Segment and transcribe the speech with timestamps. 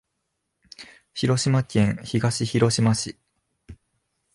[1.13, 3.19] 広島県東広島市